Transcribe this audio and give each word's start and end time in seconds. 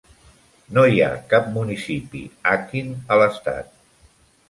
No 0.77 0.85
hi 0.93 1.03
ha 1.03 1.09
cap 1.35 1.53
municipi 1.59 2.25
Akin 2.57 2.93
a 3.17 3.23
l'estat. 3.25 3.73